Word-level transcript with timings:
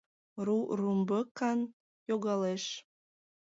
Ру 0.45 0.57
румбыкан 0.79 1.59
йогалеш. 2.09 2.63